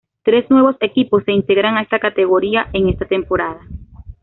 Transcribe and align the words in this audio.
Tres 0.23 0.49
nuevos 0.49 0.77
equipos 0.81 1.23
se 1.25 1.31
integran 1.31 1.77
a 1.77 1.83
esta 1.83 1.99
categoría 1.99 2.65
en 2.73 2.89
esta 2.89 3.05
temporada. 3.05 3.59